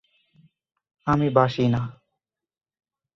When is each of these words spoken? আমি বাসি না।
আমি 1.07 1.27
বাসি 1.29 1.65
না। 1.67 1.81